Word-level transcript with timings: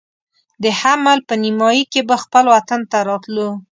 د 0.63 0.65
حمل 0.79 1.19
په 1.27 1.33
نیمایي 1.43 1.83
کې 1.91 2.01
به 2.09 2.15
خپل 2.23 2.45
وطن 2.53 2.81
ته 2.91 2.97
راتلو. 3.09 3.49